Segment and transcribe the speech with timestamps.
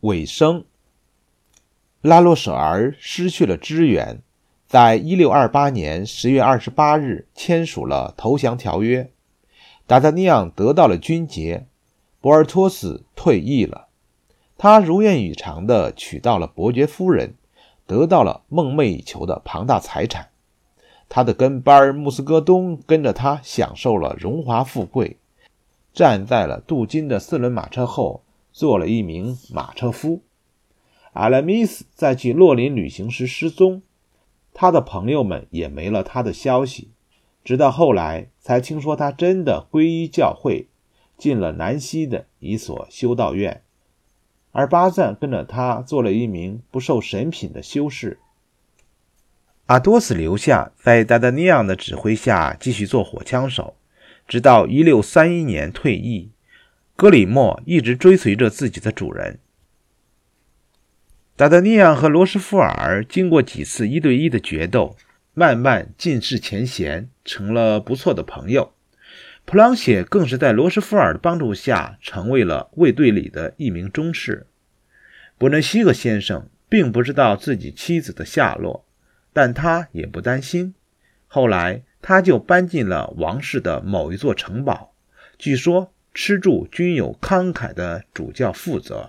[0.00, 0.64] 尾声。
[2.00, 4.22] 拉洛舍尔失去了支援，
[4.66, 9.10] 在一六二八年十月二十八日签署了投降条约。
[9.86, 11.66] 达达尼昂得到了军节，
[12.20, 13.88] 博尔托斯退役了。
[14.56, 17.34] 他如愿以偿地娶到了伯爵夫人，
[17.86, 20.28] 得到了梦寐以求的庞大财产。
[21.08, 25.16] 他的跟班穆斯戈东跟着他享受了荣华富贵，
[25.94, 28.22] 站在了镀金的四轮马车后，
[28.58, 30.24] 做了一名马车夫。
[31.12, 33.82] 阿拉米斯在去洛林旅行时失踪，
[34.52, 36.90] 他的朋友们也没了他的消息，
[37.44, 40.66] 直到后来才听说他真的皈依教会，
[41.16, 43.62] 进了南西的一所修道院，
[44.50, 48.18] 而巴赞跟着他做了一名不受神品的修士。
[49.66, 53.76] 阿多斯留下，在达达尼昂的指挥下继续做火枪手，
[54.26, 56.32] 直到1631年退役。
[56.98, 59.38] 格里莫一直追随着自己的主人。
[61.36, 64.96] 达达尼昂和罗斯福尔经过几次一对一的决斗，
[65.32, 68.72] 慢慢尽释前嫌，成了不错的朋友。
[69.44, 74.48] 普朗谢更是在罗斯福尔的帮助下，成为了卫队里的一名中士。
[75.38, 78.84] 伯恩西格先生并不知道自己妻子的下落，
[79.32, 80.74] 但他也不担心。
[81.28, 84.92] 后来，他就搬进了王室的某一座城堡，
[85.38, 89.08] 据说施助均由慷慨的主教负责。